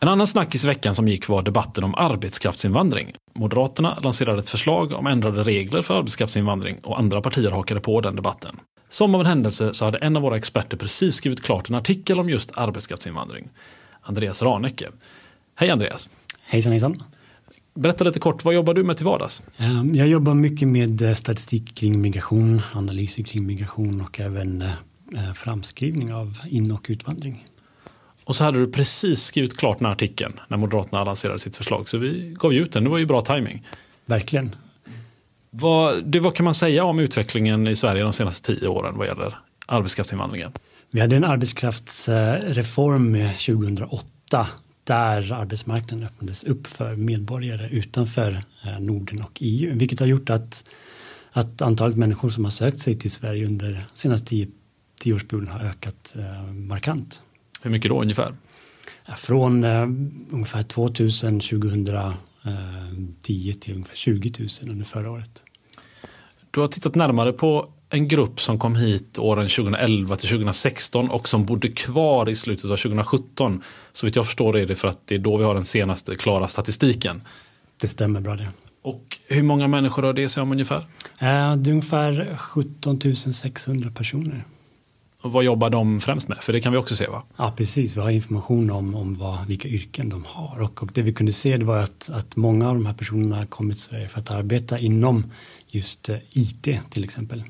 En 0.00 0.08
annan 0.08 0.26
snackis 0.26 0.64
i 0.64 0.66
veckan 0.66 0.94
som 0.94 1.08
gick 1.08 1.28
var 1.28 1.42
debatten 1.42 1.84
om 1.84 1.94
arbetskraftsinvandring. 1.94 3.12
Moderaterna 3.34 3.98
lanserade 4.02 4.38
ett 4.38 4.48
förslag 4.48 4.92
om 4.92 5.06
ändrade 5.06 5.42
regler 5.42 5.82
för 5.82 5.94
arbetskraftsinvandring 5.94 6.78
och 6.82 6.98
andra 6.98 7.20
partier 7.20 7.50
hakade 7.50 7.80
på 7.80 8.00
den 8.00 8.16
debatten. 8.16 8.56
Som 8.88 9.14
av 9.14 9.20
en 9.20 9.26
händelse 9.26 9.74
så 9.74 9.84
hade 9.84 9.98
en 9.98 10.16
av 10.16 10.22
våra 10.22 10.36
experter 10.36 10.76
precis 10.76 11.14
skrivit 11.14 11.42
klart 11.42 11.68
en 11.68 11.74
artikel 11.74 12.20
om 12.20 12.28
just 12.30 12.58
arbetskraftsinvandring. 12.58 13.48
Andreas 14.02 14.42
Ranecke. 14.42 14.88
Hej 15.54 15.70
Andreas! 15.70 16.08
Hejsan 16.40 16.72
hejsan! 16.72 17.02
Berätta 17.74 18.04
lite 18.04 18.20
kort, 18.20 18.44
vad 18.44 18.54
jobbar 18.54 18.74
du 18.74 18.84
med 18.84 18.96
till 18.96 19.06
vardags? 19.06 19.42
Ehm, 19.58 19.94
jag 19.94 20.08
jobbar 20.08 20.34
mycket 20.34 20.68
med 20.68 21.02
eh, 21.02 21.14
statistik 21.14 21.74
kring 21.74 22.00
migration, 22.00 22.62
analyser 22.72 23.22
kring 23.22 23.46
migration 23.46 24.00
och 24.00 24.20
även 24.20 24.62
eh, 24.62 24.70
Eh, 25.16 25.32
framskrivning 25.32 26.12
av 26.12 26.38
in 26.50 26.70
och 26.70 26.86
utvandring. 26.88 27.46
Och 28.24 28.36
så 28.36 28.44
hade 28.44 28.58
du 28.58 28.72
precis 28.72 29.22
skrivit 29.22 29.56
klart 29.56 29.78
den 29.78 29.86
här 29.86 29.92
artikeln 29.92 30.40
när 30.48 30.56
Moderaterna 30.56 31.04
lanserade 31.04 31.38
sitt 31.38 31.56
förslag. 31.56 31.88
Så 31.88 31.98
vi 31.98 32.34
gav 32.38 32.52
ju 32.52 32.62
ut 32.62 32.72
den, 32.72 32.84
det 32.84 32.90
var 32.90 32.98
ju 32.98 33.06
bra 33.06 33.20
timing. 33.20 33.66
Verkligen. 34.06 34.56
Vad, 35.50 36.04
det, 36.04 36.20
vad 36.20 36.34
kan 36.34 36.44
man 36.44 36.54
säga 36.54 36.84
om 36.84 36.98
utvecklingen 36.98 37.66
i 37.66 37.76
Sverige 37.76 38.02
de 38.02 38.12
senaste 38.12 38.54
tio 38.54 38.68
åren 38.68 38.98
vad 38.98 39.06
gäller 39.06 39.38
arbetskraftsinvandringen? 39.66 40.52
Vi 40.90 41.00
hade 41.00 41.16
en 41.16 41.24
arbetskraftsreform 41.24 43.14
2008 43.46 44.48
där 44.84 45.32
arbetsmarknaden 45.32 46.06
öppnades 46.06 46.44
upp 46.44 46.66
för 46.66 46.96
medborgare 46.96 47.68
utanför 47.68 48.42
eh, 48.64 48.80
Norden 48.80 49.22
och 49.22 49.38
EU, 49.40 49.78
vilket 49.78 50.00
har 50.00 50.06
gjort 50.06 50.30
att, 50.30 50.64
att 51.32 51.62
antalet 51.62 51.96
människor 51.96 52.28
som 52.28 52.44
har 52.44 52.50
sökt 52.50 52.78
sig 52.78 52.98
till 52.98 53.10
Sverige 53.10 53.46
under 53.46 53.72
de 53.72 53.80
senaste 53.94 54.26
tio 54.26 54.48
tioårsperioden 55.00 55.48
har 55.48 55.60
ökat 55.60 56.16
eh, 56.18 56.52
markant. 56.52 57.22
Hur 57.62 57.70
mycket 57.70 57.88
då 57.88 58.02
ungefär? 58.02 58.34
Från 59.16 59.64
eh, 59.64 59.82
ungefär 60.30 60.62
2000 60.62 61.40
2010 62.48 63.54
till 63.54 63.74
ungefär 63.74 63.96
20 63.96 64.32
000 64.38 64.48
under 64.70 64.84
förra 64.84 65.10
året. 65.10 65.42
Du 66.50 66.60
har 66.60 66.68
tittat 66.68 66.94
närmare 66.94 67.32
på 67.32 67.68
en 67.90 68.08
grupp 68.08 68.40
som 68.40 68.58
kom 68.58 68.76
hit 68.76 69.18
åren 69.18 69.48
2011 69.48 70.16
till 70.16 70.28
2016 70.28 71.10
och 71.10 71.28
som 71.28 71.46
bodde 71.46 71.68
kvar 71.68 72.28
i 72.28 72.34
slutet 72.34 72.64
av 72.64 72.76
2017. 72.76 73.62
Så 73.92 74.06
vitt 74.06 74.16
jag 74.16 74.26
förstår 74.26 74.56
är 74.56 74.66
det 74.66 74.74
för 74.74 74.88
att 74.88 75.06
det 75.06 75.14
är 75.14 75.18
då 75.18 75.36
vi 75.36 75.44
har 75.44 75.54
den 75.54 75.64
senaste 75.64 76.16
klara 76.16 76.48
statistiken. 76.48 77.22
Det 77.80 77.88
stämmer 77.88 78.20
bra 78.20 78.36
det. 78.36 78.48
Och 78.82 79.18
hur 79.26 79.42
många 79.42 79.68
människor 79.68 80.02
har 80.02 80.12
det 80.12 80.28
sig 80.28 80.42
om 80.42 80.52
ungefär? 80.52 80.86
Eh, 81.18 81.56
det 81.56 81.70
är 81.70 81.72
ungefär 81.72 82.36
17 82.38 83.00
600 83.14 83.90
personer. 83.90 84.44
Och 85.22 85.32
vad 85.32 85.44
jobbar 85.44 85.70
de 85.70 86.00
främst 86.00 86.28
med? 86.28 86.38
För 86.40 86.52
det 86.52 86.60
kan 86.60 86.72
vi 86.72 86.78
också 86.78 86.96
se 86.96 87.06
va? 87.06 87.22
Ja 87.36 87.54
precis, 87.56 87.96
vi 87.96 88.00
har 88.00 88.10
information 88.10 88.70
om, 88.70 88.94
om 88.94 89.14
vad, 89.14 89.46
vilka 89.46 89.68
yrken 89.68 90.08
de 90.08 90.24
har. 90.24 90.60
Och, 90.60 90.82
och 90.82 90.90
det 90.94 91.02
vi 91.02 91.12
kunde 91.12 91.32
se 91.32 91.56
det 91.56 91.64
var 91.64 91.78
att, 91.78 92.10
att 92.12 92.36
många 92.36 92.68
av 92.68 92.74
de 92.74 92.86
här 92.86 92.94
personerna 92.94 93.46
kommit 93.46 93.76
till 93.76 93.84
Sverige 93.84 94.08
för 94.08 94.20
att 94.20 94.30
arbeta 94.30 94.78
inom 94.78 95.32
just 95.68 96.08
eh, 96.08 96.16
IT 96.30 96.68
till 96.90 97.04
exempel. 97.04 97.44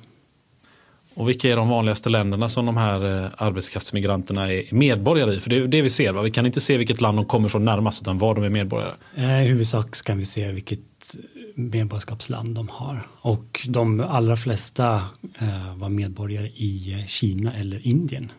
Och 1.15 1.29
vilka 1.29 1.53
är 1.53 1.57
de 1.57 1.69
vanligaste 1.69 2.11
länderna 2.11 2.49
som 2.49 2.67
de 2.67 2.77
här 2.77 3.25
eh, 3.25 3.31
arbetskraftsmigranterna 3.37 4.53
är 4.53 4.75
medborgare 4.75 5.35
i? 5.35 5.41
För 5.41 5.51
det 5.51 5.57
är 5.57 5.67
det 5.67 5.83
vi 5.83 5.91
ser, 5.91 6.13
va? 6.13 6.23
vi 6.23 6.31
kan 6.31 6.47
inte 6.47 6.61
se 6.61 6.77
vilket 6.77 7.01
land 7.01 7.19
de 7.19 7.25
kommer 7.25 7.49
från 7.49 7.65
närmast 7.65 8.03
utan 8.03 8.19
var 8.19 8.35
de 8.35 8.45
är 8.45 8.49
medborgare. 8.49 8.93
Eh, 9.17 9.43
I 9.43 9.49
huvudsak 9.49 10.05
kan 10.05 10.19
vi 10.19 10.25
se 10.25 10.53
vilket 10.53 10.81
medborgarskapsland 11.59 12.55
de 12.55 12.69
har. 12.69 13.07
Och 13.21 13.67
de 13.69 14.01
allra 14.01 14.37
flesta 14.37 15.05
eh, 15.39 15.77
var 15.77 15.89
medborgare 15.89 16.47
i 16.47 17.05
Kina 17.09 17.55
eller 17.55 17.87
Indien. 17.87 18.33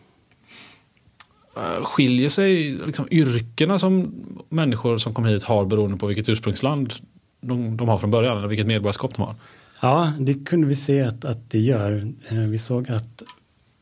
Eh, 1.56 1.84
skiljer 1.84 2.28
sig 2.28 2.70
liksom 2.70 3.08
yrkena 3.10 3.78
som 3.78 4.14
människor 4.48 4.98
som 4.98 5.14
kommer 5.14 5.28
hit 5.28 5.44
har 5.44 5.64
beroende 5.64 5.96
på 5.96 6.06
vilket 6.06 6.28
ursprungsland 6.28 6.92
de, 7.40 7.76
de 7.76 7.88
har 7.88 7.98
från 7.98 8.10
början 8.10 8.38
eller 8.38 8.48
vilket 8.48 8.66
medborgarskap 8.66 9.16
de 9.16 9.22
har? 9.22 9.34
Ja, 9.82 10.12
det 10.20 10.34
kunde 10.34 10.66
vi 10.66 10.76
se 10.76 11.02
att, 11.02 11.24
att 11.24 11.50
det 11.50 11.60
gör. 11.60 12.12
Eh, 12.28 12.38
vi 12.38 12.58
såg 12.58 12.90
att 12.90 13.22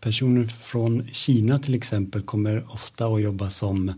personer 0.01 0.45
från 0.45 1.09
Kina 1.13 1.59
till 1.59 1.75
exempel 1.75 2.23
kommer 2.23 2.73
ofta 2.73 3.07
att 3.07 3.23
jobba 3.23 3.51
som 3.51 3.93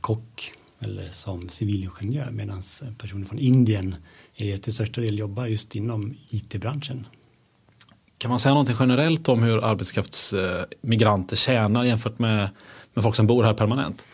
kock 0.00 0.52
eller 0.84 1.10
som 1.10 1.48
civilingenjör 1.48 2.30
medan 2.30 2.62
personer 2.98 3.26
från 3.26 3.38
Indien 3.38 3.94
till 4.36 4.72
största 4.72 5.00
del 5.00 5.18
jobbar 5.18 5.46
just 5.46 5.76
inom 5.76 6.14
IT-branschen. 6.30 7.06
Kan 8.18 8.28
man 8.28 8.38
säga 8.38 8.52
någonting 8.52 8.76
generellt 8.78 9.28
om 9.28 9.42
hur 9.42 9.64
arbetskraftsmigranter 9.64 11.36
tjänar 11.36 11.84
jämfört 11.84 12.18
med, 12.18 12.48
med 12.94 13.04
folk 13.04 13.16
som 13.16 13.26
bor 13.26 13.44
här 13.44 13.54
permanent? 13.54 14.06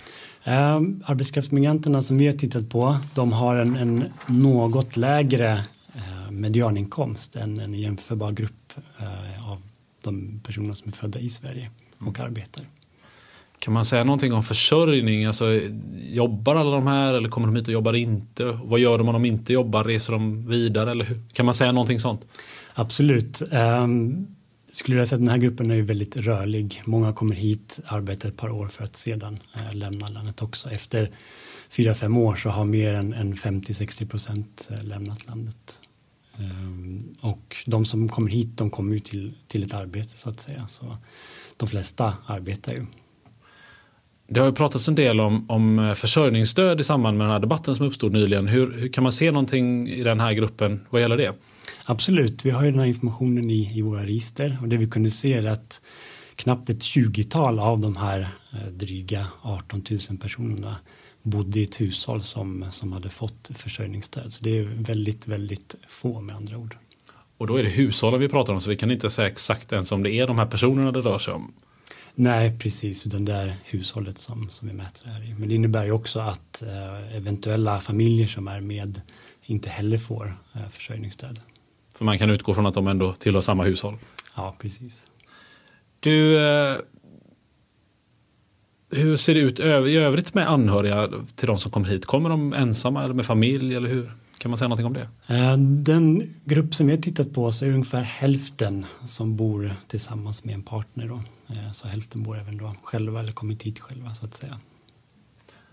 Eh, 0.45 0.77
arbetskraftsmigranterna 1.05 2.03
som 2.03 2.19
vi 2.19 2.27
har 2.27 2.33
tittat 2.33 2.71
på, 2.71 2.97
de 3.15 3.33
har 3.33 3.57
en, 3.57 3.77
en 3.77 4.05
något 4.27 4.97
lägre 4.97 5.65
eh, 5.95 6.31
medianinkomst 6.31 7.37
än 7.37 7.61
en 7.61 7.75
jämförbar 7.75 8.33
grupp 8.33 8.73
eh, 8.99 9.51
av 9.51 9.63
de 10.01 10.41
personer 10.45 10.73
som 10.73 10.89
är 10.89 10.93
födda 10.93 11.19
i 11.19 11.31
Sverige 11.31 11.71
och 11.99 12.19
mm. 12.19 12.31
arbetar. 12.31 12.65
Kan 13.59 13.75
man 13.75 13.85
säga 13.85 14.05
någonting 14.05 14.33
om 14.33 14.43
försörjning? 14.43 15.25
Alltså, 15.25 15.61
jobbar 16.01 16.57
alla 16.57 16.71
de 16.71 16.87
här 16.87 17.15
eller 17.15 17.29
kommer 17.29 17.49
de 17.49 17.57
hit 17.57 17.69
och 17.69 17.73
jobbar 17.73 17.93
inte? 17.93 18.45
Vad 18.45 18.81
gör 18.81 18.99
de 18.99 19.09
om 19.09 19.13
de 19.13 19.25
inte 19.25 19.53
jobbar? 19.53 19.85
Reser 19.85 20.13
de 20.13 20.49
vidare? 20.49 20.91
Eller 20.91 21.05
hur? 21.05 21.21
Kan 21.33 21.47
man 21.47 21.55
säga 21.55 21.73
någonting 21.73 21.99
sånt? 21.99 22.27
Absolut. 22.75 23.43
Um, 23.53 24.27
skulle 24.71 24.99
jag 24.99 25.09
säga 25.09 25.17
att 25.17 25.25
den 25.25 25.31
här 25.31 25.39
gruppen 25.39 25.71
är 25.71 25.83
väldigt 25.83 26.17
rörlig. 26.17 26.83
Många 26.85 27.13
kommer 27.13 27.35
hit, 27.35 27.81
arbetar 27.87 28.29
ett 28.29 28.37
par 28.37 28.51
år 28.51 28.69
för 28.69 28.85
att 28.85 28.97
sedan 28.97 29.39
uh, 29.57 29.75
lämna 29.77 30.07
landet 30.07 30.43
också. 30.43 30.71
Efter 30.71 31.11
fyra, 31.69 31.95
fem 31.95 32.17
år 32.17 32.37
så 32.37 32.49
har 32.49 32.65
mer 32.65 32.95
än, 32.95 33.13
än 33.13 33.35
50-60 33.35 34.09
procent 34.09 34.69
uh, 34.73 34.85
lämnat 34.85 35.27
landet. 35.27 35.81
Um, 36.39 37.17
och 37.21 37.57
de 37.67 37.85
som 37.85 38.09
kommer 38.09 38.31
hit, 38.31 38.57
de 38.57 38.71
kommer 38.71 38.93
ju 38.93 39.01
till, 39.01 39.35
till 39.47 39.63
ett 39.63 39.75
arbete 39.75 40.19
så 40.19 40.31
att 40.31 40.41
säga. 40.41 40.67
Så 40.67 40.97
de 41.57 41.69
flesta 41.69 42.17
arbetar 42.27 42.73
ju. 42.73 42.87
Det 44.31 44.41
har 44.41 44.47
ju 44.47 44.53
pratats 44.53 44.89
en 44.89 44.95
del 44.95 45.21
om, 45.21 45.51
om 45.51 45.79
eh, 45.79 45.95
försörjningsstöd 45.95 46.81
i 46.81 46.85
samband 46.85 47.19
med 47.19 47.25
den 47.25 47.33
här 47.33 47.41
debatten 47.41 47.75
som 47.75 47.87
uppstod 47.87 48.13
nyligen. 48.13 48.49
Hur, 48.49 48.73
hur 48.73 48.89
kan 48.89 49.03
man 49.03 49.13
se 49.13 49.31
någonting 49.31 49.89
i 49.89 50.03
den 50.03 50.21
här 50.21 50.33
gruppen 50.33 50.87
vad 50.91 51.01
gäller 51.01 51.17
det? 51.17 51.33
Absolut, 51.85 52.45
vi 52.45 52.51
har 52.51 52.65
ju 52.65 52.71
den 52.71 52.81
här 52.81 52.87
informationen 52.87 53.51
i, 53.51 53.79
i 53.79 53.83
våra 53.83 54.03
register 54.03 54.59
och 54.63 54.69
det 54.69 54.77
vi 54.77 54.87
kunde 54.87 55.11
se 55.11 55.33
är 55.33 55.47
att 55.47 55.81
knappt 56.37 56.71
ett 56.71 56.83
tjugotal 56.83 57.59
av 57.59 57.81
de 57.81 57.97
här 57.97 58.29
eh, 58.53 58.67
dryga 58.73 59.27
18 59.43 59.85
000 59.91 60.19
personerna 60.19 60.77
bodde 61.23 61.61
i 61.61 61.63
ett 61.63 61.81
hushåll 61.81 62.23
som, 62.23 62.67
som 62.71 62.93
hade 62.93 63.09
fått 63.09 63.51
försörjningsstöd. 63.55 64.33
Så 64.33 64.45
det 64.45 64.59
är 64.59 64.63
väldigt, 64.63 65.27
väldigt 65.27 65.75
få 65.89 66.21
med 66.21 66.37
andra 66.37 66.59
ord. 66.59 66.77
Och 67.39 67.47
då 67.47 67.57
är 67.57 67.63
det 67.63 67.69
hushållen 67.69 68.21
vi 68.21 68.29
pratar 68.29 68.53
om 68.55 68.61
så 68.61 68.71
vi 68.71 68.77
kan 68.77 68.91
inte 68.91 69.11
säga 69.11 69.29
exakt 69.29 69.73
ens 69.73 69.93
om 69.93 70.03
det 70.03 70.13
är 70.13 70.27
de 70.27 70.39
här 70.39 70.47
personerna 70.47 70.93
det 70.93 71.01
rör 71.01 71.19
sig 71.19 71.35
om. 71.35 71.53
Nej, 72.21 72.59
precis, 72.59 73.07
utan 73.07 73.25
det 73.25 73.33
är 73.33 73.57
hushållet 73.65 74.19
som, 74.19 74.51
som 74.51 74.69
vi 74.69 74.75
mäter 74.75 75.01
det 75.05 75.11
här 75.11 75.25
i. 75.25 75.35
Men 75.35 75.49
det 75.49 75.55
innebär 75.55 75.85
ju 75.85 75.93
också 75.93 76.21
att 76.21 76.63
eh, 76.63 77.17
eventuella 77.17 77.81
familjer 77.81 78.27
som 78.27 78.49
är 78.49 78.61
med 78.61 79.01
inte 79.43 79.71
heller 79.71 79.99
får 79.99 80.39
eh, 80.55 80.69
försörjningsstöd. 80.69 81.41
För 81.95 82.05
man 82.05 82.19
kan 82.19 82.31
utgå 82.31 82.55
från 82.55 82.67
att 82.67 82.75
de 82.75 82.89
ändå 82.89 83.13
tillhör 83.13 83.41
samma 83.41 83.65
hushåll? 83.65 83.95
Ja, 84.37 84.57
precis. 84.59 85.07
Du, 86.01 86.47
eh, 86.49 86.77
Hur 88.91 89.17
ser 89.17 89.35
det 89.35 89.41
ut 89.41 89.61
i 89.61 89.63
övrigt 89.97 90.35
med 90.35 90.51
anhöriga 90.51 91.11
till 91.35 91.47
de 91.47 91.59
som 91.59 91.71
kommer 91.73 91.89
hit? 91.89 92.07
Kommer 92.07 92.31
de 92.31 92.53
ensamma 92.53 93.05
eller 93.05 93.15
med 93.15 93.27
familj 93.27 93.75
eller 93.75 93.89
hur? 93.89 94.13
Kan 94.39 94.51
man 94.51 94.59
säga 94.59 94.69
någonting 94.69 94.87
om 94.87 94.95
det? 94.95 95.35
Eh, 95.35 95.57
den 95.59 96.35
grupp 96.45 96.75
som 96.75 96.87
vi 96.87 96.93
har 96.95 97.03
tittat 97.03 97.35
på 97.35 97.53
så 97.53 97.65
är 97.65 97.69
det 97.69 97.75
ungefär 97.75 98.03
hälften 98.03 98.87
som 99.05 99.37
bor 99.37 99.75
tillsammans 99.87 100.45
med 100.45 100.55
en 100.55 100.63
partner. 100.63 101.09
Då. 101.09 101.23
Eh, 101.51 101.73
så 101.73 101.89
hälften 101.89 102.23
bor 102.23 102.39
även 102.39 102.57
då 102.57 102.75
själva 102.83 103.21
eller 103.21 103.33
kommit 103.33 103.63
hit 103.63 103.79
själva 103.79 104.15
så 104.15 104.27
att 104.27 104.37
säga. 104.37 104.61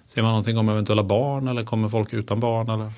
Ser 0.06 0.22
man 0.22 0.32
någonting 0.32 0.58
om 0.58 0.70
eventuella 0.70 1.04
barn 1.04 1.48
eller 1.48 1.64
kommer 1.64 1.90
folk 1.90 2.14
utan 2.14 2.40
barn? 2.40 2.70
Eller? 2.70 2.92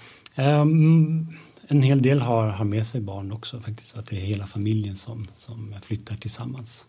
Um, 0.61 1.27
en 1.67 1.81
hel 1.81 2.01
del 2.01 2.21
har, 2.21 2.47
har 2.47 2.65
med 2.65 2.85
sig 2.85 3.01
barn 3.01 3.31
också 3.31 3.59
faktiskt, 3.59 3.89
så 3.89 3.99
att 3.99 4.05
det 4.05 4.15
är 4.15 4.25
hela 4.25 4.45
familjen 4.45 4.95
som, 4.95 5.27
som 5.33 5.75
flyttar 5.81 6.15
tillsammans. 6.15 6.87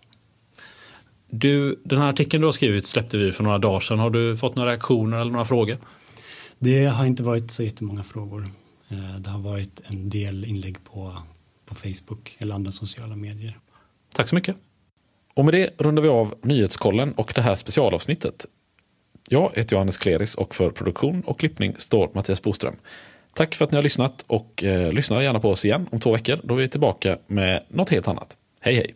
Du, 1.30 1.80
den 1.85 1.99
här 1.99 2.09
artikeln 2.09 2.40
du 2.40 2.47
har 2.47 2.52
skrivit 2.52 2.87
släppte 2.87 3.18
vi 3.18 3.33
för 3.33 3.45
några 3.45 3.59
dagar 3.59 3.80
sedan. 3.80 3.99
Har 3.99 4.11
du 4.11 4.37
fått 4.37 4.57
några 4.57 4.71
reaktioner 4.71 5.16
eller 5.16 5.30
några 5.30 5.45
frågor? 5.45 5.78
Det 6.59 6.87
har 6.87 7.04
inte 7.04 7.23
varit 7.23 7.50
så 7.50 7.62
jättemånga 7.62 8.04
frågor. 8.04 8.50
Eh, 8.88 9.16
det 9.18 9.30
har 9.30 9.38
varit 9.38 9.80
en 9.85 10.11
del 10.11 10.45
inlägg 10.45 10.85
på, 10.85 11.23
på 11.66 11.75
Facebook 11.75 12.37
eller 12.38 12.54
andra 12.54 12.73
sociala 12.73 13.16
medier. 13.16 13.59
Tack 14.14 14.28
så 14.28 14.35
mycket. 14.35 14.57
Och 15.38 15.45
med 15.45 15.54
det 15.54 15.71
rundar 15.78 16.02
vi 16.02 16.09
av 16.09 16.35
nyhetskollen 16.42 17.12
och 17.12 17.33
det 17.35 17.40
här 17.40 17.54
specialavsnittet. 17.54 18.47
Jag 19.28 19.52
heter 19.54 19.76
Johannes 19.76 19.97
Kleris 19.97 20.35
och 20.35 20.54
för 20.54 20.71
produktion 20.71 21.23
och 21.26 21.38
klippning 21.38 21.75
står 21.78 22.11
Mattias 22.14 22.42
Boström. 22.42 22.76
Tack 23.35 23.54
för 23.54 23.64
att 23.64 23.71
ni 23.71 23.76
har 23.76 23.83
lyssnat 23.83 24.25
och 24.26 24.64
eh, 24.64 24.92
lyssna 24.92 25.23
gärna 25.23 25.40
på 25.40 25.50
oss 25.50 25.64
igen 25.64 25.88
om 25.92 26.00
två 26.00 26.12
veckor 26.12 26.40
då 26.42 26.54
vi 26.54 26.64
är 26.64 26.68
tillbaka 26.68 27.18
med 27.26 27.64
något 27.68 27.90
helt 27.90 28.09
annat. 28.09 28.37
Hej 28.61 28.75
hej! 28.75 28.95